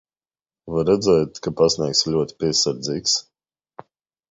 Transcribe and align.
Var 0.75 0.87
redzēt, 0.89 1.37
ka 1.49 1.53
pastnieks 1.61 2.03
ir 2.07 2.13
ļoti 2.17 2.39
piesardzīgs. 2.41 3.17